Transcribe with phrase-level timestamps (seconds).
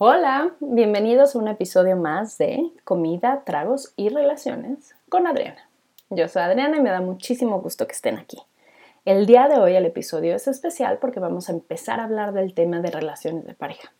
[0.00, 5.68] Hola, bienvenidos a un episodio más de Comida, Tragos y Relaciones con Adriana.
[6.08, 8.38] Yo soy Adriana y me da muchísimo gusto que estén aquí.
[9.04, 12.54] El día de hoy el episodio es especial porque vamos a empezar a hablar del
[12.54, 13.92] tema de relaciones de pareja.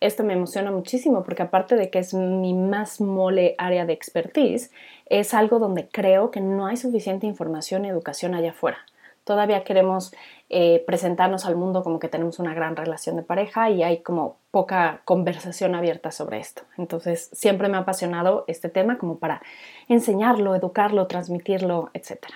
[0.00, 4.70] Esto me emociona muchísimo porque aparte de que es mi más mole área de expertise,
[5.04, 8.78] es algo donde creo que no hay suficiente información y educación allá afuera.
[9.24, 10.12] Todavía queremos
[10.50, 14.36] eh, presentarnos al mundo como que tenemos una gran relación de pareja y hay como
[14.50, 16.62] poca conversación abierta sobre esto.
[16.76, 19.40] Entonces, siempre me ha apasionado este tema como para
[19.88, 22.26] enseñarlo, educarlo, transmitirlo, etc.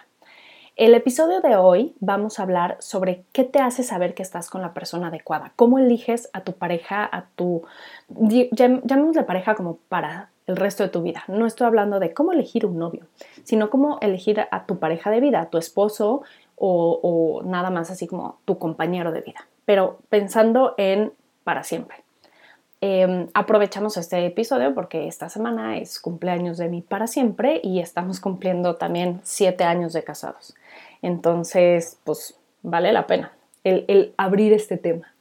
[0.77, 4.61] El episodio de hoy vamos a hablar sobre qué te hace saber que estás con
[4.61, 7.63] la persona adecuada, cómo eliges a tu pareja, a tu,
[8.11, 11.25] llamémosle pareja como para el resto de tu vida.
[11.29, 13.07] No estoy hablando de cómo elegir un novio,
[13.43, 16.23] sino cómo elegir a tu pareja de vida, a tu esposo
[16.56, 21.12] o, nada más así como tu compañero de vida, pero pensando en
[21.45, 21.98] para siempre.
[22.80, 28.21] Em, aprovechamos este episodio porque esta semana es cumpleaños de mi para siempre y estamos
[28.21, 30.54] cumpliendo también siete años de casados.
[31.02, 33.32] Entonces, pues vale la pena
[33.66, 35.13] el, abrir este tema.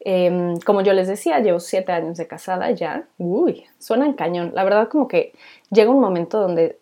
[0.00, 3.04] Em, como yo les decía, llevo siete años de casada ya.
[3.18, 4.52] Uy, suena en cañón.
[4.54, 5.32] La verdad como que
[5.70, 6.78] llega un momento donde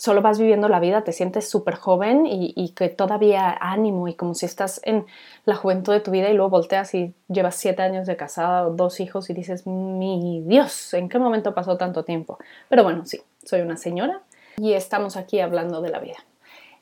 [0.00, 4.34] solo vas viviendo la vida, te sientes súper joven y, que todavía ánimo y como
[4.34, 5.04] si estás en
[5.44, 8.98] la juventud de tu vida y luego volteas y llevas siete años de casada, dos
[9.00, 12.38] hijos y dices, mi Dios, ¿en qué momento pasó tanto tiempo?
[12.70, 14.22] Pero bueno, sí, soy una señora
[14.56, 16.16] y estamos aquí hablando de la vida.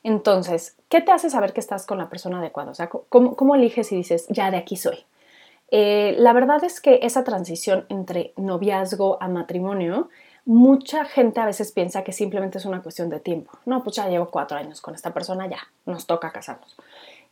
[0.03, 2.71] Entonces, ¿qué te hace saber que estás con la persona adecuada?
[2.71, 5.05] O sea, ¿cómo, eliges y dices, ya de aquí soy?
[5.71, 10.09] Eh, la verdad es que esa transición entre noviazgo a matrimonio
[10.49, 13.51] mucha gente a veces piensa que simplemente es una cuestión de tiempo.
[13.67, 16.75] No, pues ya llevo cuatro años con esta persona, ya, nos toca casarnos.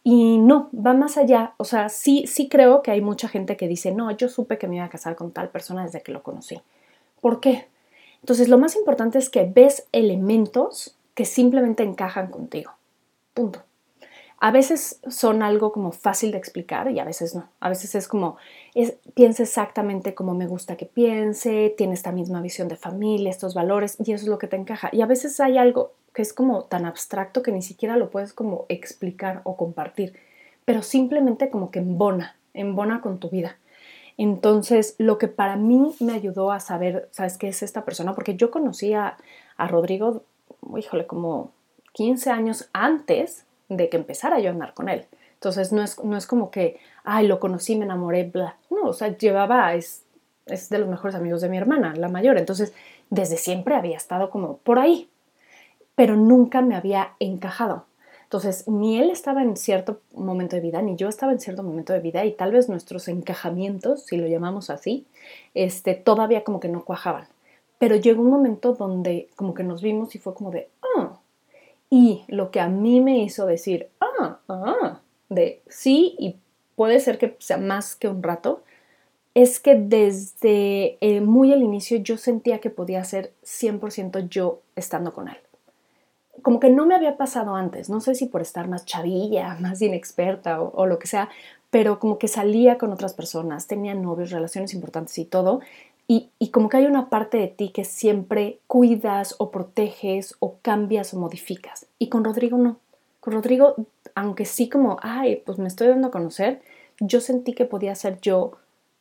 [0.03, 1.55] Y no, va más allá.
[1.57, 4.67] O sea, sí, sí creo que hay mucha gente que dice, no, yo supe que
[4.67, 6.61] me iba a casar con tal persona desde que lo conocí.
[7.19, 7.67] ¿Por qué?
[8.19, 12.73] Entonces, lo más importante es que ves elementos que simplemente encajan contigo.
[13.33, 13.66] Punto
[14.39, 17.49] a veces son algo como fácil de explicar y a veces no.
[17.59, 18.37] A veces es como,
[19.15, 23.97] piensa exactamente como me gusta que piense, tiene esta misma visión de familia, estos valores
[23.99, 24.89] y eso es lo que te encaja.
[24.91, 28.33] Y a veces hay algo que es como tan abstracto que ni siquiera lo puedes
[28.33, 30.13] como explicar o compartir,
[30.65, 33.57] pero simplemente como que embona, embona con tu vida.
[34.17, 38.13] Entonces, lo que para mí me ayudó a saber, ¿sabes qué es esta persona?
[38.13, 39.17] Porque yo conocí a,
[39.57, 40.23] a Rodrigo,
[40.75, 41.51] híjole, como
[41.93, 45.05] 15 años antes de que empezara yo a andar con él.
[45.33, 48.57] Entonces no es, no es como que, ay, lo conocí, me enamoré, bla.
[48.69, 50.03] No, o sea, llevaba, es,
[50.47, 52.37] es de los mejores amigos de mi hermana, la mayor.
[52.37, 52.73] Entonces,
[53.09, 55.09] desde siempre había estado como por ahí,
[55.95, 57.85] pero nunca me había encajado.
[58.23, 61.93] Entonces, ni él estaba en cierto momento de vida, ni yo estaba en cierto momento
[61.93, 65.07] de vida, y tal vez nuestros encajamientos, si lo llamamos así,
[65.53, 67.27] este, todavía como que no cuajaban.
[67.79, 70.67] Pero llegó un momento donde como que nos vimos y fue como de,
[70.97, 71.19] oh,
[71.89, 76.37] y lo que a mí me hizo decir, ah, ah, de sí, y
[76.75, 78.63] puede ser que sea más que un rato,
[79.33, 85.13] es que desde eh, muy al inicio yo sentía que podía ser 100% yo estando
[85.13, 85.37] con él.
[86.41, 89.81] Como que no me había pasado antes, no sé si por estar más chavilla, más
[89.81, 91.29] inexperta o, o lo que sea,
[91.69, 95.61] pero como que salía con otras personas, tenía novios, relaciones importantes y todo,
[96.09, 101.13] y, como que hay una parte de ti que siempre cuidas o proteges o cambias
[101.13, 101.87] o modificas.
[101.99, 102.77] Y con Rodrigo no.
[103.19, 103.75] Con Rodrigo,
[104.15, 106.61] aunque sí como, ay, pues me estoy dando a conocer,
[107.01, 108.53] yo sentí que podía ser yo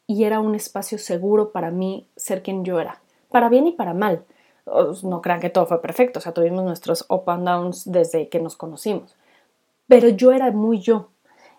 [0.09, 3.01] y era un espacio seguro para mí ser quien yo era.
[3.31, 4.25] Para bien y para mal.
[5.05, 8.41] No crean que todo fue perfecto, o sea, tuvimos nuestros up and downs desde que
[8.41, 9.15] nos conocimos.
[9.87, 11.11] Pero yo era muy yo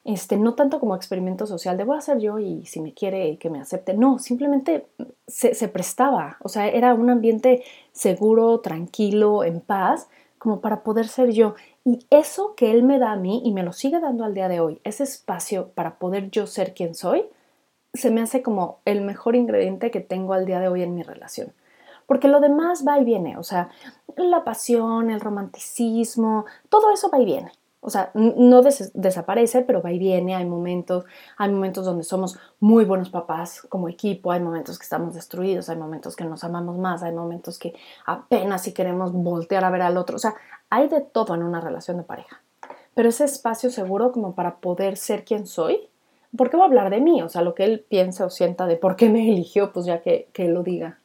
[0.07, 3.37] este, no tanto como experimento social de voy a ser yo y si me quiere
[3.37, 4.87] que me acepte, no, simplemente
[5.27, 10.07] se, se, prestaba, o sea, era un ambiente seguro, tranquilo, en paz,
[10.37, 11.55] como para poder ser yo.
[11.83, 14.47] Y eso que él me da a mí y me lo sigue dando al día
[14.47, 17.25] de hoy, ese espacio para poder yo ser quien soy,
[17.93, 21.03] se me hace como el mejor ingrediente que tengo al día de hoy en mi
[21.03, 21.51] relación.
[22.05, 23.71] Porque lo demás va y viene, o sea,
[24.15, 27.51] la pasión, el romanticismo, todo eso va y viene.
[27.87, 31.05] O sea, no desaparece, pero va y viene, hay momentos,
[31.37, 35.77] hay momentos donde somos muy buenos papás como equipo, hay momentos que estamos destruidos, hay
[35.77, 37.73] momentos que nos amamos más, hay momentos que
[38.05, 40.35] apenas si queremos voltear a ver al otro, o sea,
[40.69, 42.41] hay de todo en una relación de pareja.
[42.93, 45.87] Pero ese espacio seguro como para poder ser quien soy,
[46.35, 47.21] ¿por qué voy a hablar de mí?
[47.21, 50.01] O sea, lo que él piensa o sienta de por qué me eligió, pues ya
[50.01, 50.99] que, lo diga.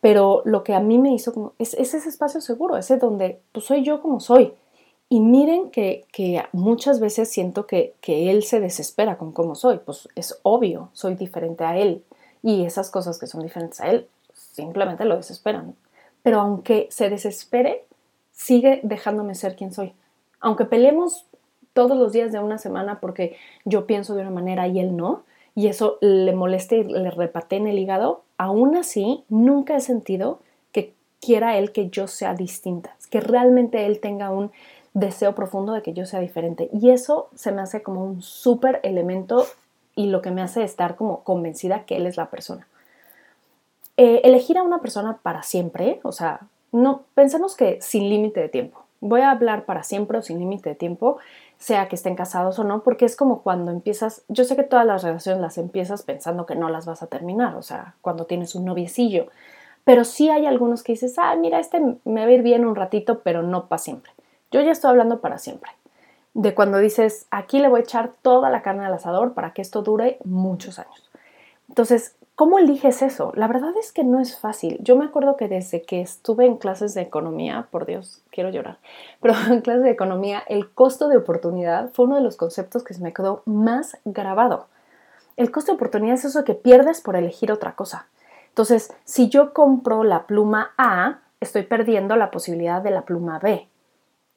[0.00, 3.40] Pero lo que a mí me hizo como, es, es ese espacio seguro, ese donde
[3.52, 4.52] pues soy yo como soy
[5.08, 6.06] y miren que,
[6.52, 11.64] muchas veces siento que, él se desespera con cómo soy, pues es obvio, soy diferente
[11.64, 12.02] a él
[12.42, 15.74] y esas cosas que son diferentes a él simplemente lo desesperan.
[16.22, 17.84] Pero aunque se desespere,
[18.32, 19.92] sigue dejándome ser quien soy.
[20.40, 21.26] Aunque peleemos
[21.72, 25.24] todos los días de una semana porque yo pienso de una manera y él no,
[25.54, 30.40] y eso le moleste y le repate en el hígado, aún así nunca he sentido
[30.72, 34.50] que quiera él que yo sea distinta, que realmente él tenga un
[34.94, 36.70] deseo profundo de que yo sea diferente.
[36.72, 39.44] Y eso se me hace como un súper elemento
[39.96, 42.66] y lo que me hace estar como convencida que él es la persona.
[43.96, 46.40] Eh, elegir a una persona para siempre, o sea,
[46.72, 48.84] no pensemos que sin límite de tiempo.
[49.00, 51.18] Voy a hablar para siempre o sin límite de tiempo,
[51.58, 54.86] sea que estén casados o no, porque es como cuando empiezas, yo sé que todas
[54.86, 58.54] las relaciones las empiezas pensando que no las vas a terminar, o sea, cuando tienes
[58.54, 59.28] un noviecillo,
[59.84, 62.74] pero sí hay algunos que dices, ah, mira, este me va a ir bien un
[62.74, 64.10] ratito, pero no para siempre.
[64.54, 65.72] Yo ya estoy hablando para siempre.
[66.32, 69.60] De cuando dices, aquí le voy a echar toda la carne al asador para que
[69.60, 71.10] esto dure muchos años.
[71.68, 73.32] Entonces, ¿cómo eliges eso?
[73.34, 74.78] La verdad es que no es fácil.
[74.80, 78.78] Yo me acuerdo que desde que estuve en clases de economía, por Dios, quiero llorar,
[79.20, 82.94] pero en clases de economía, el costo de oportunidad fue uno de los conceptos que
[82.94, 84.68] se me quedó más grabado.
[85.36, 88.06] El costo de oportunidad es eso que pierdes por elegir otra cosa.
[88.50, 93.66] Entonces, si yo compro la pluma A, estoy perdiendo la posibilidad de la pluma B.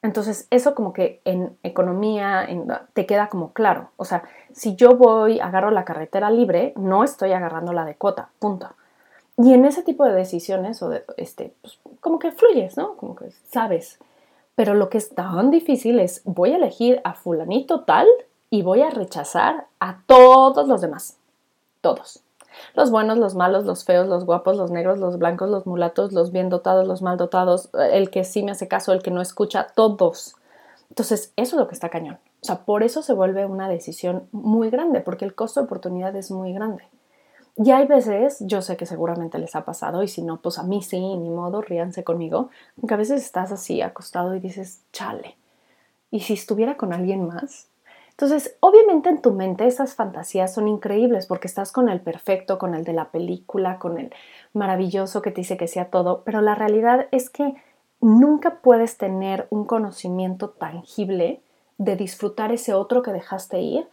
[0.07, 2.47] Entonces, eso como que en economía
[2.93, 3.89] te queda como claro.
[3.97, 4.23] O sea,
[4.53, 8.69] si yo voy, agarro la carretera libre, no estoy agarrando la de cuota, punto.
[9.35, 12.95] Y en ese tipo de decisiones, o de, este, pues, como que fluyes, ¿no?
[12.95, 13.99] Como que sabes.
[14.55, 18.07] Pero lo que es tan difícil es, voy a elegir a fulanito tal
[18.49, 21.17] y voy a rechazar a todos los demás.
[21.81, 22.23] Todos.
[22.73, 26.31] Los buenos, los malos, los feos, los guapos, los negros, los blancos, los mulatos, los
[26.31, 29.67] bien dotados, los mal dotados, el que sí me hace caso, el que no escucha,
[29.75, 30.35] todos.
[30.89, 32.19] Entonces, eso es lo que está cañón.
[32.41, 36.15] O sea, por eso se vuelve una decisión muy grande, porque el costo de oportunidad
[36.15, 36.83] es muy grande.
[37.57, 40.63] Y hay veces, yo sé que seguramente les ha pasado, y si no, pues a
[40.63, 42.49] mí sí, ni modo, ríanse conmigo,
[42.79, 45.37] porque a veces estás así acostado y dices, chale,
[46.11, 47.67] ¿y si estuviera con alguien más?
[48.19, 52.73] Entonces, obviamente en tu mente esas fantasías son increíbles porque estás con el perfecto, con
[52.73, 54.11] el de la película, con el
[54.53, 57.53] maravilloso que te dice que sea todo, pero la realidad es que
[58.01, 61.43] nunca puedes tener un conocimiento tangible
[61.77, 63.87] de disfrutar ese otro que dejaste ir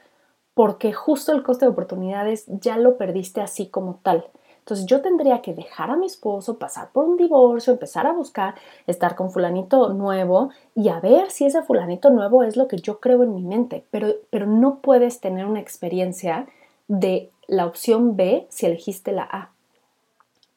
[0.54, 4.24] porque justo el coste de oportunidades ya lo perdiste así como tal.
[4.64, 8.54] Entonces yo tendría que dejar a mi esposo, pasar por un divorcio, empezar a buscar,
[8.86, 12.98] estar con fulanito nuevo y a ver si ese fulanito nuevo es lo que yo
[12.98, 13.84] creo en mi mente.
[13.90, 16.46] Pero, pero no puedes tener una experiencia
[16.88, 19.50] de la opción B si elegiste la A.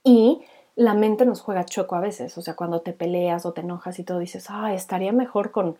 [0.05, 0.39] Y
[0.77, 3.99] la mente nos juega choco a veces, o sea, cuando te peleas o te enojas
[3.99, 5.77] y todo dices, ah, estaría mejor con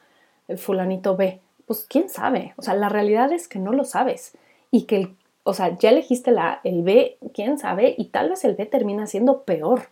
[0.50, 1.40] el fulanito B.
[1.66, 4.34] Pues quién sabe, o sea, la realidad es que no lo sabes
[4.70, 5.16] y que el
[5.48, 9.08] o sea, ya elegiste la, el B, quién sabe, y tal vez el B termina
[9.08, 9.84] siendo peor.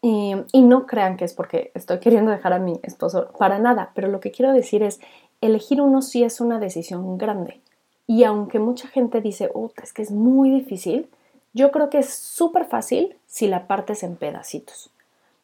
[0.00, 3.90] Y, y, no crean que es porque estoy queriendo dejar a mi esposo, para nada,
[3.94, 5.00] pero lo que quiero decir es,
[5.40, 7.60] elegir uno sí es una decisión grande.
[8.06, 9.50] Y aunque mucha gente dice,
[9.82, 11.08] es que es muy difícil,
[11.52, 14.90] yo creo que es súper fácil si la partes en pedacitos.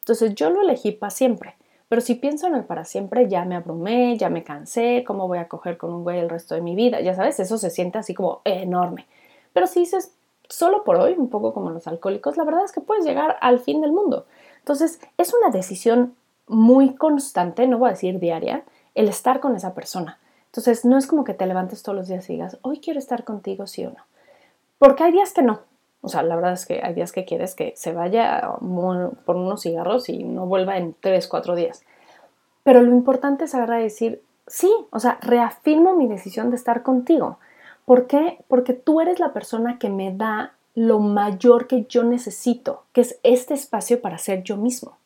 [0.00, 1.56] Entonces yo lo elegí para siempre.
[1.88, 5.38] Pero si pienso en el para siempre, ya me abrumé, ya me cansé, ¿cómo voy
[5.38, 7.00] a coger con un güey el resto de mi vida?
[7.00, 9.06] Ya sabes, eso se siente así como enorme.
[9.52, 10.12] Pero si dices,
[10.48, 13.60] solo por hoy, un poco como los alcohólicos, la verdad es que puedes llegar al
[13.60, 14.26] fin del mundo.
[14.58, 16.16] Entonces, es una decisión
[16.48, 20.18] muy constante, no voy a decir diaria, el estar con esa persona.
[20.46, 23.24] Entonces, no es como que te levantes todos los días y digas, hoy quiero estar
[23.24, 24.04] contigo, sí o no.
[24.78, 25.60] Porque hay días que no.
[26.06, 29.62] O sea, la verdad es que hay días que quieres que se vaya por unos
[29.62, 31.82] cigarros y no vuelva en tres, cuatro días.
[32.62, 36.84] Pero lo importante es agarrar y decir, sí, o sea, reafirmo mi decisión de estar
[36.84, 37.40] contigo.
[37.84, 38.38] ¿Por qué?
[38.46, 43.18] Porque tú eres la persona que me da lo mayor que yo necesito, que es
[43.24, 44.98] este espacio para ser yo mismo.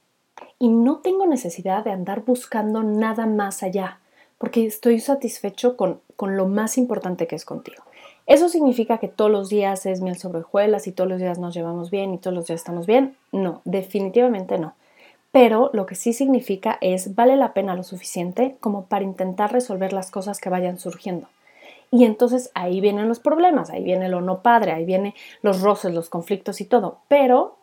[0.59, 4.00] Y no tengo necesidad de andar buscando nada más allá,
[4.37, 7.85] porque estoy satisfecho con, con lo más importante que es contigo.
[8.30, 11.52] ¿Eso significa que todos los días es miel sobre hojuelas y todos los días nos
[11.52, 13.16] llevamos bien y todos los días estamos bien?
[13.32, 14.75] No, definitivamente no.
[15.32, 19.92] Pero lo que sí significa es vale la pena lo suficiente como para intentar resolver
[19.92, 21.26] las cosas que vayan surgiendo.
[21.90, 25.92] Y entonces ahí vienen los problemas, ahí viene lo no padre, ahí vienen los roces,
[25.92, 26.99] los conflictos y todo.
[27.08, 27.56] Pero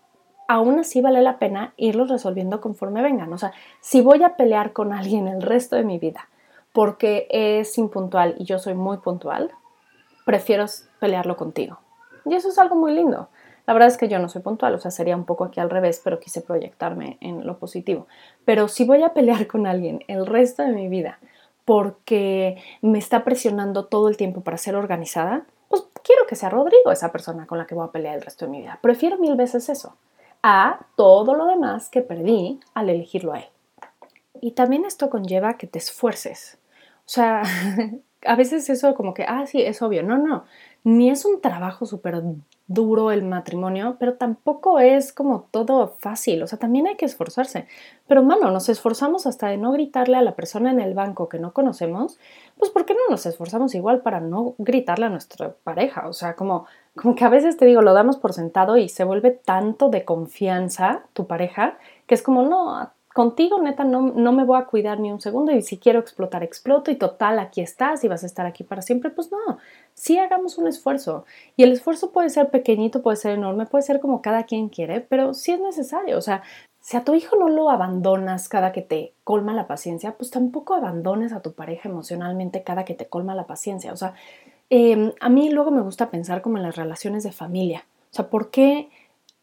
[0.50, 3.31] aún así vale la pena irlos resolviendo conforme vengan.
[3.31, 6.27] O sea, si voy a pelear con alguien el resto de mi vida
[6.74, 9.53] porque es impuntual y yo soy muy puntual,
[10.27, 10.65] prefiero
[11.00, 11.79] pelearlo contigo.
[12.25, 13.29] Y eso es algo muy lindo.
[13.65, 15.69] La verdad es que yo no soy puntual, o sea, sería un poco aquí al
[15.69, 18.07] revés, pero quise proyectarme en lo positivo.
[18.43, 21.19] Pero si voy a pelear con alguien el resto de mi vida
[21.63, 26.91] porque me está presionando todo el tiempo para ser organizada, pues quiero que sea Rodrigo
[26.91, 28.79] esa persona con la que voy a pelear el resto de mi vida.
[28.81, 29.96] Prefiero mil veces eso
[30.43, 33.50] a todo lo demás que perdí al elegirlo a él.
[34.41, 36.57] Y también esto conlleva que te esfuerces.
[37.05, 37.43] O sea,
[38.27, 40.03] a veces eso como que, ah, sí, es obvio.
[40.03, 40.46] No, no,
[40.84, 42.22] ni es un trabajo súper
[42.67, 47.67] duro el matrimonio, pero tampoco es como todo fácil, o sea, también hay que esforzarse.
[48.07, 51.39] Pero, mano, nos esforzamos hasta de no gritarle a la persona en el banco que
[51.39, 52.19] no conocemos,
[52.57, 56.07] pues ¿por qué no nos esforzamos igual para no gritarle a nuestra pareja?
[56.07, 56.65] O sea, como,
[56.96, 60.03] como que a veces te digo, lo damos por sentado y se vuelve tanto de
[60.05, 65.00] confianza tu pareja, que es como, no, contigo neta no, no, me voy a cuidar
[65.00, 68.27] ni un segundo y si quiero explotar, exploto y total, aquí estás y vas a
[68.27, 69.57] estar aquí para siempre, pues no,
[69.95, 71.25] sí hagamos un esfuerzo.
[71.55, 75.01] Y el esfuerzo puede ser pequeñito, puede ser enorme, puede ser como cada quien quiere,
[75.01, 76.15] pero sí es necesario.
[76.15, 76.43] O sea,
[76.79, 80.75] si a tu hijo no lo abandonas cada que te colma la paciencia, pues tampoco
[80.75, 83.93] abandones a tu pareja emocionalmente cada que te colma la paciencia.
[83.93, 84.13] O sea,
[84.69, 87.88] em, a mí luego me gusta pensar como en las relaciones de familia.
[88.12, 88.91] O sea, ¿por qué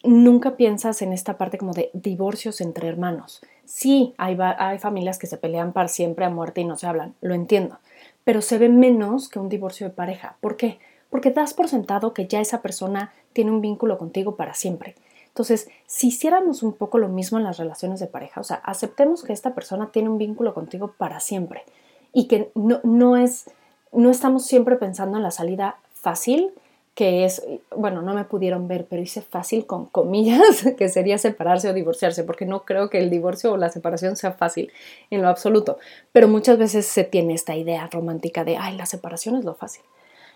[0.04, 3.40] nunca piensas en esta parte como de divorcios entre hermanos?
[3.64, 4.36] Sí, hay,
[4.78, 7.78] familias que se pelean para siempre a muerte y no se hablan, lo entiendo,
[8.24, 10.36] pero se ve menos que un divorcio de pareja.
[10.40, 10.78] ¿Por qué?
[11.10, 14.94] Porque das por sentado que ya esa persona tiene un vínculo contigo para siempre.
[15.28, 19.24] Entonces, si hiciéramos un poco lo mismo en las relaciones de pareja, o sea, aceptemos
[19.24, 21.64] que esta persona tiene un vínculo contigo para siempre
[22.12, 23.50] y que no, no es,
[23.92, 26.52] no estamos siempre pensando en la salida fácil,
[26.94, 27.42] que es,
[27.74, 32.22] bueno, no me pudieron ver, pero hice fácil con comillas, que sería separarse o divorciarse,
[32.24, 34.72] porque no creo que el divorcio o la separación sea fácil
[35.10, 35.78] en lo absoluto,
[36.12, 39.82] pero muchas veces se tiene esta idea romántica de, ay, la separación es lo fácil.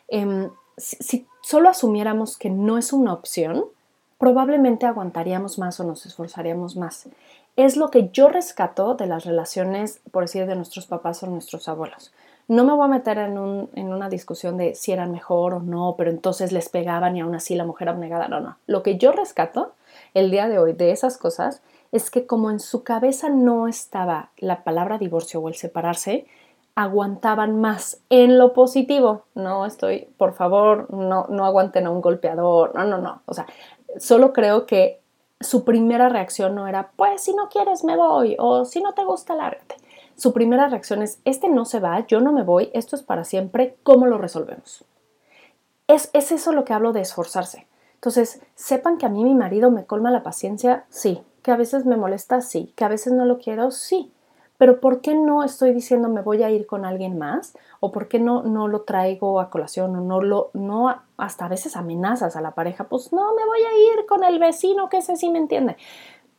[0.09, 3.67] Em, si, si solo asumiéramos que no es una opción,
[4.19, 7.09] probablemente aguantaríamos más o nos esforzaríamos más.
[7.57, 11.69] Es lo que yo rescato de las relaciones, por decir, de nuestros papás o nuestros
[11.69, 12.13] abuelos.
[12.49, 16.11] No me voy a meter en, una discusión de si eran mejor o no, pero
[16.11, 18.27] entonces les pegaban y aún así la mujer abnegada.
[18.29, 18.57] No, no.
[18.67, 19.73] Lo que yo rescato
[20.15, 21.61] el día de hoy de esas cosas
[21.93, 26.27] es que como en su cabeza no estaba la palabra divorcio o el separarse,
[26.75, 29.25] aguantaban más en lo positivo.
[29.35, 32.75] No estoy, por favor, no, no aguanten a un golpeador.
[32.75, 33.21] No, no, no.
[33.27, 33.45] O sea,
[33.99, 35.03] solo creo que
[35.39, 39.05] su primera reacción no era, pues si no quieres me voy o si no te
[39.05, 39.77] gusta, lárgate
[40.19, 43.23] su primera reacción es, este no se va, yo no me voy, esto es para
[43.23, 44.85] siempre, ¿cómo lo resolvemos?
[45.87, 47.69] Es, es eso lo que hablo de esforzarse.
[47.95, 51.87] Entonces, sepan que a mí mi marido me colma la paciencia, sí, que a veces
[51.87, 54.13] me molesta, sí, que a veces no lo quiero, sí,
[54.57, 57.57] pero ¿por qué no estoy diciendo me voy a ir con alguien más?
[57.79, 61.49] ¿O por qué no, no lo traigo a colación o no lo, no, hasta a
[61.49, 62.89] veces amenazas a la pareja?
[62.89, 65.77] Pues no, me voy a ir con el vecino que ese sí me entiende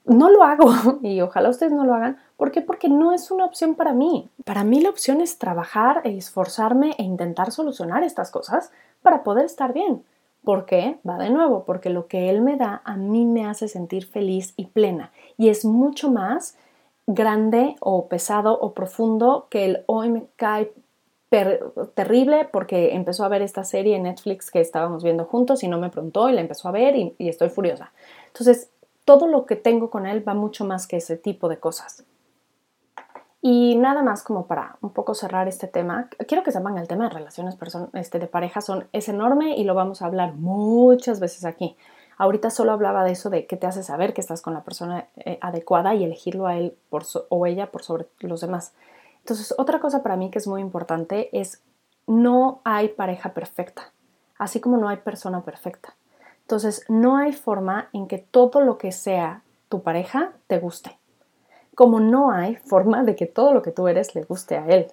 [0.09, 0.69] no lo hago
[1.01, 2.17] y ojalá ustedes no lo hagan.
[2.35, 2.61] ¿Por qué?
[2.61, 4.29] Porque no es una opción para mí.
[4.43, 9.45] Para mí la opción es trabajar e esforzarme e intentar solucionar estas cosas para poder
[9.45, 10.03] estar bien.
[10.43, 10.99] ¿Por qué?
[11.07, 14.53] Va de nuevo, porque lo que él me da a mí me hace sentir feliz
[14.55, 16.57] y plena y es mucho más
[17.07, 20.71] grande o pesado o profundo que el hoy me cae
[21.93, 25.77] terrible porque empezó a ver esta serie en Netflix que estábamos viendo juntos y no
[25.77, 27.91] me preguntó y la empezó a ver y, y estoy furiosa.
[28.27, 28.71] Entonces,
[29.09, 32.05] todo lo que tengo con él va mucho más que ese tipo de cosas.
[33.41, 37.05] Y nada más como para un poco cerrar este tema, quiero que sepan el tema
[37.05, 37.57] de relaciones
[37.93, 41.75] este, de pareja son, es enorme y lo vamos a hablar muchas veces aquí.
[42.19, 45.07] Ahorita solo hablaba de eso de qué te hace saber que estás con la persona
[45.15, 48.73] eh, adecuada y elegirlo a él por o ella por sobre los demás.
[49.21, 51.63] Entonces, otra cosa para mí que es muy importante es
[52.05, 53.91] no hay pareja perfecta,
[54.37, 55.95] así como no hay persona perfecta.
[56.49, 60.97] Entonces, no hay forma en que todo lo que sea tu pareja te guste.
[61.75, 64.87] Como no hay forma de que todo lo que tú eres le guste a él.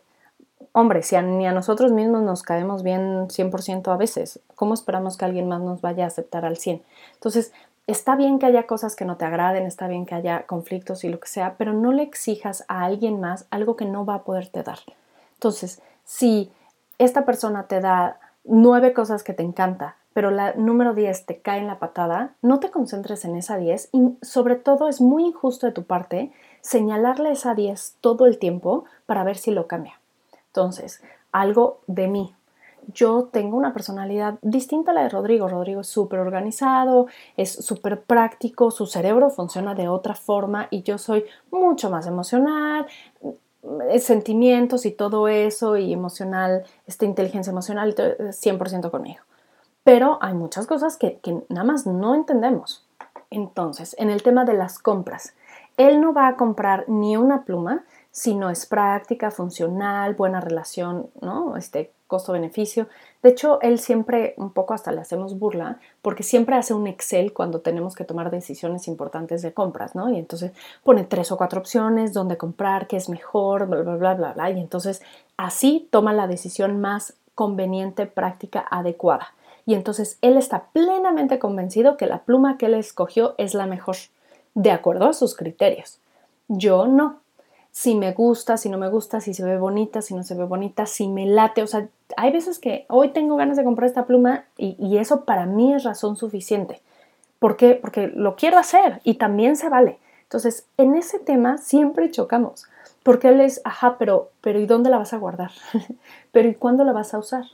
[0.72, 5.24] Hombre, si ni a nosotros mismos nos caemos bien 100% a veces, ¿cómo esperamos que
[5.24, 6.82] alguien más nos vaya a aceptar al 100?
[7.14, 7.54] Entonces,
[7.86, 11.08] está bien que haya cosas que no te agraden, está bien que haya conflictos y
[11.08, 14.24] lo que sea, pero no le exijas a alguien más algo que no va a
[14.24, 14.80] poderte dar.
[15.32, 16.52] Entonces, si
[16.98, 21.58] esta persona te da nueve cosas que te encanta, pero la número 10 te cae
[21.58, 25.66] en la patada, no te concentres en esa 10 y sobre todo es muy injusto
[25.66, 26.32] de tu parte
[26.62, 30.00] señalarle esa 10 todo el tiempo para ver si lo cambia.
[30.46, 32.34] Entonces, algo de mí.
[32.94, 35.48] Yo tengo una personalidad distinta a la de Rodrigo.
[35.48, 40.96] Rodrigo es súper organizado, es súper práctico, su cerebro funciona de otra forma y yo
[40.96, 42.86] soy mucho más emocional,
[43.90, 49.20] eh, sentimientos y todo eso y emocional, esta inteligencia emocional, 100% conmigo
[49.86, 52.84] pero hay muchas cosas que, nada más no entendemos.
[53.30, 55.34] Entonces, en el tema de las compras,
[55.76, 61.08] él no va a comprar ni una pluma si no es práctica, funcional, buena relación,
[61.20, 61.56] ¿no?
[61.56, 62.88] Este costo-beneficio.
[63.22, 67.32] De hecho, él siempre, un poco hasta le hacemos burla, porque siempre hace un Excel
[67.32, 70.10] cuando tenemos que tomar decisiones importantes de compras, ¿no?
[70.10, 70.50] Y entonces
[70.82, 74.50] pone tres o cuatro opciones, dónde comprar, qué es mejor, bla, bla, bla, bla, bla.
[74.50, 75.00] Y entonces
[75.36, 79.28] así toma la decisión más conveniente, práctica, adecuada.
[79.66, 83.96] Y entonces él está plenamente convencido que la pluma que él escogió es la mejor,
[84.54, 85.98] de acuerdo a sus criterios.
[86.48, 87.20] Yo no
[87.76, 90.44] si me gusta, si no me gusta, si se ve bonita, si no se ve
[90.44, 91.62] bonita, si me late.
[91.62, 95.44] O sea, hay veces que hoy tengo ganas de comprar esta pluma y, eso para
[95.44, 96.80] mí es razón suficiente.
[97.38, 97.74] ¿Por qué?
[97.74, 99.98] Porque lo quiero hacer y también se vale.
[100.22, 102.64] Entonces, en ese tema siempre chocamos.
[103.02, 105.50] Porque él es, ajá, pero, pero ¿y dónde la vas a guardar?
[106.32, 107.44] pero ¿y cuándo la vas a usar?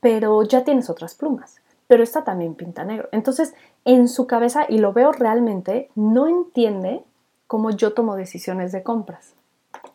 [0.00, 1.56] Pero ya tienes otras plumas.
[1.86, 3.08] Pero esta también pinta negro.
[3.12, 3.54] Entonces,
[3.84, 7.02] en su cabeza, y lo veo realmente, no entiende
[7.46, 9.34] cómo yo tomo decisiones de compras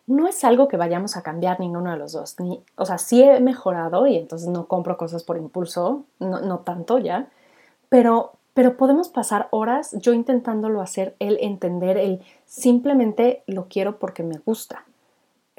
[0.06, 2.38] no es algo que vayamos a cambiar ninguno de los dos.
[2.38, 6.98] Ni, o sea, sí he mejorado y entonces no compro cosas por impulso, no, tanto
[6.98, 7.28] ya,
[7.88, 14.22] pero, pero podemos pasar horas yo intentándolo hacer, él entender, él simplemente lo quiero porque
[14.22, 14.84] me gusta.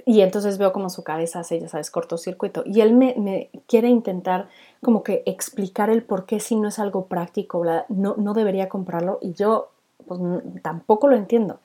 [0.09, 2.63] Y entonces veo como su cabeza hace, ya sabes, cortocircuito.
[2.65, 4.47] Y él me, quiere intentar
[4.81, 9.19] como que explicar el por qué si no es algo práctico, no, no debería comprarlo.
[9.21, 9.69] Y yo
[10.07, 10.21] pues
[10.63, 11.59] tampoco lo entiendo.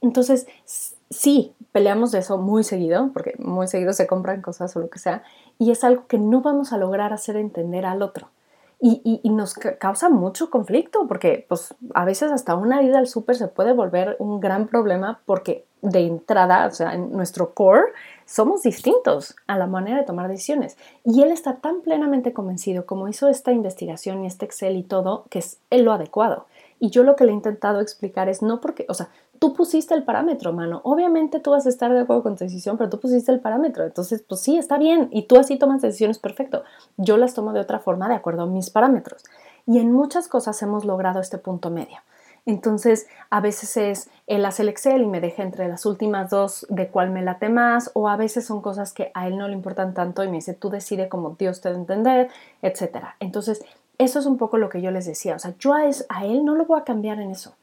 [0.00, 0.46] Entonces,
[1.10, 4.98] sí, peleamos de eso muy seguido, porque muy seguido se compran cosas o lo que
[4.98, 5.22] sea,
[5.58, 8.30] y es algo que no vamos a lograr hacer entender al otro.
[8.84, 13.46] Y, nos causa mucho conflicto, porque pues a veces hasta una ida al súper se
[13.46, 17.92] puede volver un gran problema porque de entrada, o sea, en nuestro core,
[18.24, 20.76] somos distintos a la manera de tomar decisiones.
[21.04, 25.26] Y él está tan plenamente convencido, como hizo esta investigación y este Excel y todo,
[25.30, 26.46] que es lo adecuado.
[26.80, 29.10] Y yo lo que le he intentado explicar es no porque, o sea,
[29.42, 30.82] tú pusiste el parámetro, mano.
[30.84, 33.84] Obviamente tú vas a estar de acuerdo con tu decisión, pero tú pusiste el parámetro.
[33.84, 35.08] Entonces, pues sí, está bien.
[35.10, 36.62] Y tú así tomas decisiones perfecto.
[36.96, 39.24] Yo las tomo de otra forma de acuerdo a mis parámetros.
[39.66, 41.98] Y en muchas cosas hemos logrado este punto medio.
[42.46, 46.64] Entonces, a veces es él hace el Excel y me deja entre las últimas dos
[46.70, 49.54] de cuál me late más, o a veces son cosas que a él no le
[49.54, 52.30] importan tanto y me dice, tú decide como Dios te debe entender,
[52.62, 53.06] etc.
[53.18, 53.64] Entonces,
[53.98, 55.34] eso es un poco lo que yo les decía.
[55.34, 57.56] O sea, yo a él no lo voy a cambiar en eso.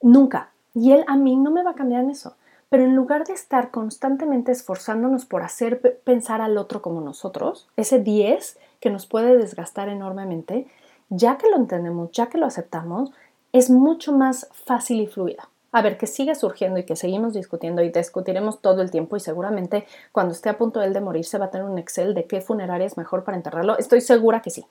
[0.00, 0.53] Nunca.
[0.74, 2.34] Y él a mí no me va a cambiar en eso.
[2.68, 8.00] Pero en lugar de estar constantemente esforzándonos por hacer pensar al otro como nosotros, ese
[8.00, 10.66] 10 que nos puede desgastar enormemente,
[11.08, 13.12] ya que lo entendemos, ya que lo aceptamos,
[13.52, 15.44] es mucho más fácil y fluido.
[15.70, 19.20] A ver, que sigue surgiendo y que seguimos discutiendo y discutiremos todo el tiempo y
[19.20, 22.26] seguramente cuando esté a punto él de morir se va a tener un Excel de
[22.26, 23.76] qué funeraria es mejor para enterrarlo.
[23.78, 24.64] Estoy segura que sí.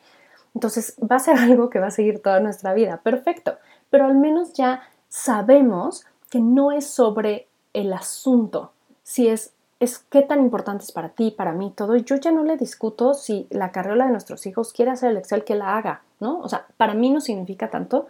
[0.55, 3.01] Entonces va a ser algo que va a seguir toda nuestra vida.
[3.03, 3.57] Perfecto.
[3.89, 4.81] Pero al menos ya
[5.13, 8.71] sabemos que no es sobre el asunto,
[9.03, 11.95] si es, es qué tan importante es para ti, para mí, todo.
[11.97, 15.43] Yo ya no le discuto si la carriola de nuestros hijos quiere hacer el Excel,
[15.43, 16.39] que la haga, ¿no?
[16.39, 18.07] O sea, para mí no significa tanto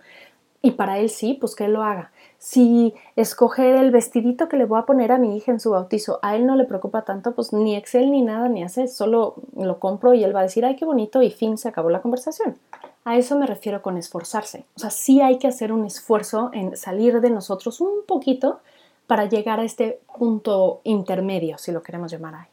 [0.61, 2.11] y para él sí, pues que él lo haga
[2.43, 6.19] si escoger el vestidito que le voy a poner a mi hija en su bautizo,
[6.21, 9.79] a él no le preocupa tanto, pues ni Excel ni nada ni hace, solo lo
[9.79, 12.57] compro y él va a decir, ay, qué bonito y fin, se acabó la conversación.
[13.05, 14.65] A eso me refiero con esforzarse.
[14.75, 18.61] O sea, sí hay que hacer un esfuerzo en salir de nosotros un poquito
[19.07, 22.47] para llegar a este punto intermedio, si lo queremos llamar ahí.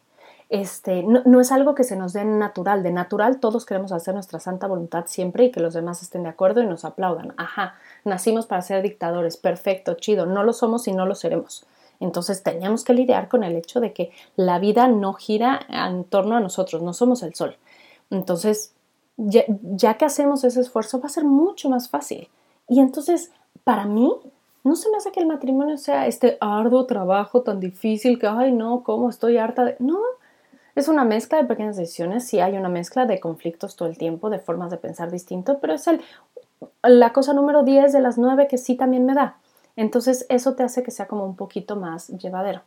[0.49, 2.83] Este, no, es algo que se nos dé natural.
[2.83, 6.31] De natural todos queremos hacer nuestra santa voluntad siempre y que los demás estén de
[6.31, 7.35] acuerdo y nos aplaudan.
[7.37, 11.65] Ajá, nacimos para ser dictadores, perfecto, chido, no lo somos y no lo seremos.
[12.01, 16.37] Entonces teníamos que lidiar con el hecho de que la vida no gira en torno
[16.37, 17.57] a nosotros, no somos el sol.
[18.11, 18.75] Entonces,
[19.27, 22.29] ya, que hacemos ese esfuerzo, va a ser mucho más fácil.
[22.69, 23.31] Y entonces,
[23.65, 24.13] para mí,
[24.65, 28.53] no se me hace que el matrimonio sea este arduo trabajo tan difícil que, ay,
[28.53, 29.77] no, ¿cómo estoy harta de...?
[29.79, 29.99] No,
[30.75, 34.31] es una mezcla de pequeñas decisiones, sí hay una mezcla de conflictos todo el tiempo,
[34.31, 36.01] de formas de pensar distinto, pero es el
[36.83, 39.39] la cosa número 10 de las 9 que sí también me da.
[39.77, 42.63] Entonces eso te hace que sea como un poquito más llevadero.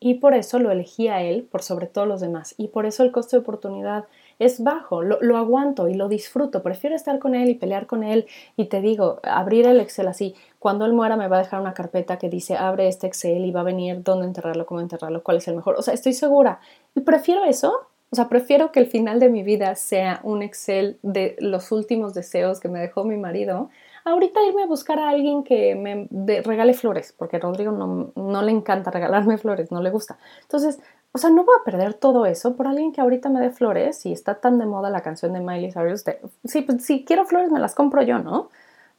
[0.00, 2.54] Y por eso lo elegí a él por sobre todos los demás.
[2.58, 4.06] Y por eso el costo de oportunidad
[4.38, 5.02] es bajo.
[5.02, 6.62] Lo, lo, aguanto y lo disfruto.
[6.62, 8.26] Prefiero estar con él y pelear con él.
[8.56, 10.34] Y te digo, abrir el Excel así.
[10.58, 13.50] Cuando él muera me va a dejar una carpeta que dice abre este Excel y
[13.50, 15.76] va a venir dónde enterrarlo, cómo enterrarlo, cuál es el mejor.
[15.78, 16.60] O sea, estoy segura.
[16.94, 20.98] Y prefiero eso o sea, prefiero que el final de mi vida sea un Excel
[21.00, 23.70] de los últimos deseos que me dejó mi marido.
[24.04, 26.08] Ahorita irme a buscar a alguien que me
[26.42, 30.18] regale flores, porque Rodrigo no, no, le encanta regalarme flores, no le gusta.
[30.42, 30.78] Entonces,
[31.12, 34.04] o sea, no voy a perder todo eso por alguien que ahorita me dé flores
[34.06, 36.04] y está tan de moda la canción de Miley Cyrus.
[36.44, 38.50] sí, pues, si quiero flores me las compro yo, ¿no?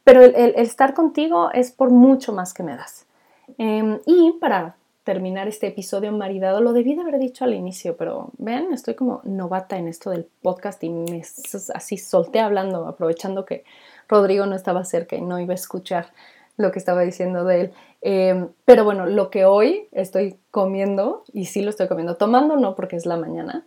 [0.04, 3.06] Pero el, estar contigo es por mucho más que me das.
[3.58, 6.60] Em, y para terminar este episodio maridado.
[6.60, 10.26] Lo debí de haber dicho al inicio, pero vean, estoy como novata en esto del
[10.42, 11.22] podcast y me
[11.74, 13.64] así solté hablando, aprovechando que
[14.08, 16.06] Rodrigo no estaba cerca y no iba a escuchar
[16.56, 17.72] lo que estaba diciendo de él.
[18.02, 22.74] Em, pero bueno, lo que hoy estoy comiendo, y sí lo estoy comiendo, tomando no
[22.74, 23.64] porque es la mañana,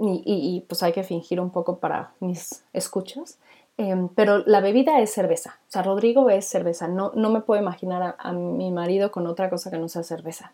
[0.00, 3.38] y, pues hay que fingir un poco para mis escuchas,
[3.78, 7.60] em, pero la bebida es cerveza, o sea, Rodrigo es cerveza, no, no me puedo
[7.60, 10.52] imaginar a, mi marido con otra cosa que no sea cerveza.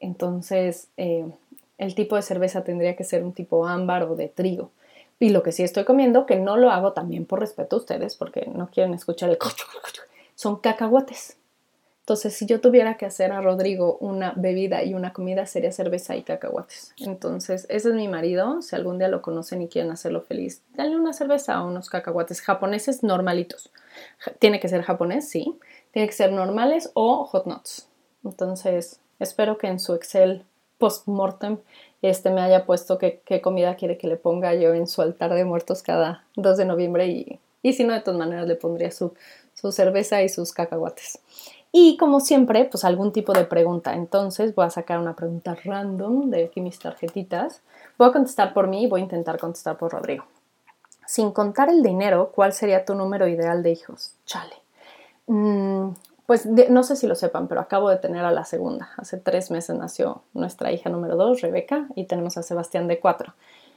[0.00, 1.32] Entonces, em,
[1.78, 4.70] el tipo de cerveza tendría que ser un tipo ámbar o de trigo.
[5.20, 8.16] Y lo que sí estoy comiendo, que no lo hago también por respeto a ustedes,
[8.16, 9.64] porque no quieren escuchar el cocho,
[10.42, 11.36] son cacahuates.
[12.00, 16.16] Entonces, si yo tuviera que hacer a Rodrigo una bebida y una comida, sería cerveza
[16.16, 16.92] y cacahuates.
[16.98, 18.60] Entonces, ese es mi marido.
[18.60, 22.40] Si algún día lo conocen y quieren hacerlo feliz, denle una cerveza o unos cacahuates
[22.40, 23.70] japoneses normalitos.
[24.40, 25.56] Tiene que ser japonés, sí.
[25.92, 27.88] Tiene que ser normales o hot nuts.
[28.24, 30.44] Entonces, espero que en su Excel
[30.78, 31.58] post-mortem
[32.02, 35.44] este me haya puesto qué, comida quiere que le ponga yo en su altar de
[35.44, 39.14] muertos cada 2 de noviembre y, y si no, de todas maneras le pondría su,
[39.62, 41.20] su cerveza y sus cacahuates.
[41.70, 43.94] Y como siempre, pues algún tipo de pregunta.
[43.94, 47.62] Entonces voy a sacar una pregunta random de aquí mis tarjetitas.
[47.96, 50.24] Voy a contestar por mí y voy a intentar contestar por Rodrigo.
[51.06, 54.14] Sin contar el dinero, ¿cuál sería tu número ideal de hijos?
[54.26, 54.54] Chale.
[55.26, 55.90] Mm,
[56.26, 58.90] pues no sé si lo sepan, pero acabo de tener a la segunda.
[58.96, 63.34] Hace tres meses nació nuestra hija número dos, Rebeca, y tenemos a Sebastián de cuatro.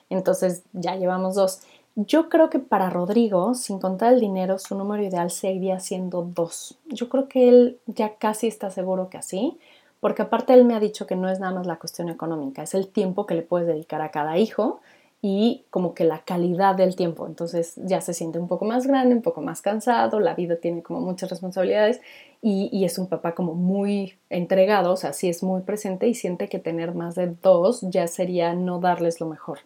[0.09, 1.61] Entonces ya llevamos dos.
[1.97, 6.77] Yo creo que para Rodrigo, sin contar el dinero, su número ideal seguiría siendo dos.
[6.87, 9.57] Yo creo que él ya casi está seguro que así,
[10.01, 12.73] porque aparte él me ha dicho que no es nada más la cuestión económica, es
[12.73, 14.81] el tiempo que le puedes dedicar a cada hijo
[15.21, 17.27] y como que la calidad del tiempo.
[17.27, 20.83] Entonces ya se siente un poco más grande, un poco más cansado, la vida tiene
[20.83, 22.01] como muchas responsabilidades
[22.41, 26.13] y, y, es un papá como muy entregado, o sea, sí es muy presente y
[26.13, 29.59] siente que tener más de dos ya sería no darles lo mejor.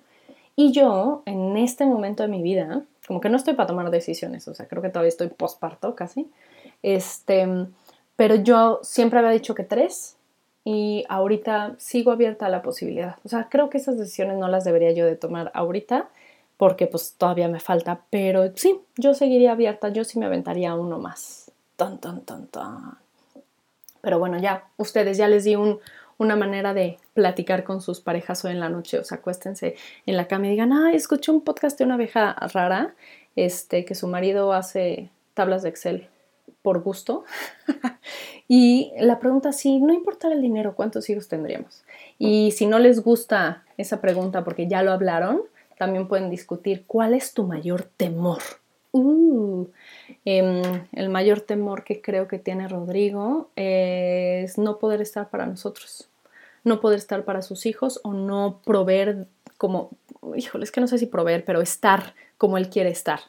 [0.59, 4.45] Y yo, en este momento de mi vida, como que no estoy para tomar decisiones,
[4.49, 6.29] o sea, creo que todavía estoy posparto casi,
[6.83, 7.47] este,
[8.17, 10.17] pero yo siempre había dicho que tres
[10.65, 13.15] y ahorita sigo abierta a la posibilidad.
[13.23, 16.09] O sea, creo que esas decisiones no las debería yo de tomar ahorita
[16.57, 20.99] porque pues todavía me falta, pero sí, yo seguiría abierta, yo sí me aventaría uno
[20.99, 21.53] más.
[21.77, 22.97] Tan, tan, tan, tan.
[24.01, 25.79] Pero bueno, ya, ustedes ya les di un,
[26.19, 28.99] una manera de platicar con sus parejas hoy en la noche.
[28.99, 32.35] O sea, acuéstense en la cama y digan, ah, escuché un podcast de una abeja
[32.53, 32.93] rara,
[33.35, 36.09] este, que su marido hace tablas de Excel
[36.61, 37.23] por gusto.
[38.47, 41.83] y la pregunta si no importa el dinero, ¿cuántos hijos tendríamos?
[42.17, 45.43] Y si no les gusta esa pregunta porque ya lo hablaron,
[45.77, 48.41] también pueden discutir cuál es tu mayor temor.
[48.91, 49.67] Uh,
[50.25, 56.09] em, el mayor temor que creo que tiene Rodrigo es no poder estar para nosotros
[56.63, 59.89] no poder estar para sus hijos o no proveer como,
[60.35, 63.19] híjole, es que no sé si proveer, pero estar como él quiere estar,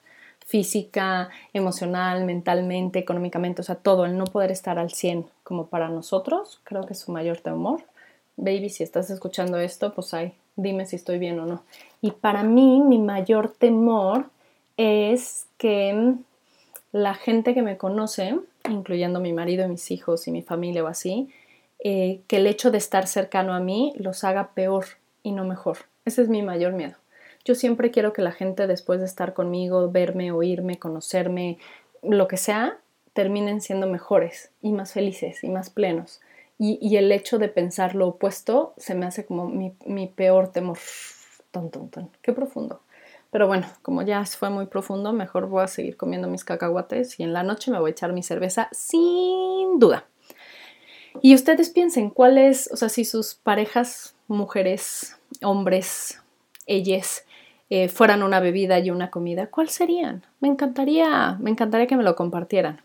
[0.46, 5.88] física, emocional, mentalmente, económicamente, o sea, todo, el no poder estar al 100 como para
[5.88, 7.82] nosotros, creo que es su mayor temor.
[8.36, 11.62] Baby, si estás escuchando esto, pues ahí, dime si estoy bien o no.
[12.00, 14.26] Y para mí, mi mayor temor
[14.76, 16.14] es que
[16.92, 21.28] la gente que me conoce, incluyendo mi marido, mis hijos y mi familia o así,
[21.82, 24.84] eh, que el hecho de estar cercano a mí los haga peor
[25.22, 25.78] y no mejor.
[26.04, 26.96] Ese es mi mayor miedo.
[27.44, 31.58] Yo siempre quiero que la gente después de estar conmigo, verme, oírme, conocerme,
[32.02, 32.78] lo que sea,
[33.12, 36.20] terminen siendo mejores y más felices y más plenos.
[36.62, 40.76] Y, el hecho de pensar lo opuesto se me hace como mi, mi peor temor.
[41.50, 42.10] Ton, ton, ton.
[42.20, 42.82] Qué profundo.
[43.30, 47.22] Pero bueno, como ya fue muy profundo, mejor voy a seguir comiendo mis cacahuates y
[47.22, 50.06] en la noche me voy a echar mi cerveza sin duda.
[51.22, 56.20] Y ustedes piensen cuál es, o sea, si sus parejas, mujeres, hombres,
[56.66, 57.24] ellas,
[57.68, 60.24] eh, fueran una bebida y una comida, ¿cuál serían?
[60.40, 62.82] Me encantaría, me encantaría que me lo compartieran.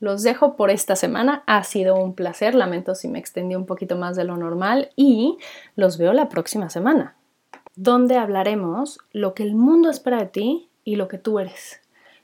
[0.00, 1.42] Los dejo por esta semana.
[1.46, 2.54] Ha sido un placer.
[2.54, 5.38] Lamento si me extendí un poquito más de lo normal y
[5.74, 7.16] los veo la próxima semana,
[7.78, 11.80] donde hablaremos lo que el mundo espera de ti y lo que tú eres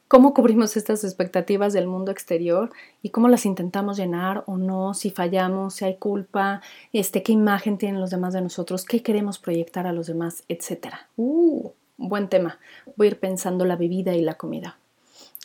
[0.08, 2.70] cómo cubrimos estas expectativas del mundo exterior
[3.02, 6.62] y cómo las intentamos llenar o no, si fallamos, si hay culpa,
[6.92, 11.08] este, qué imagen tienen los demás de nosotros, qué queremos proyectar a los demás, etcétera.
[11.16, 12.60] Uh, buen tema.
[12.96, 14.78] Voy a ir pensando la bebida y la comida.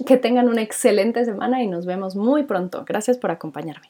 [0.06, 2.86] Que tengan una excelente semana y nos vemos muy pronto.
[2.86, 3.90] Gracias por acompañarme.